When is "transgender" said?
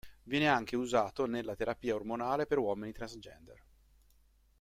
2.91-3.63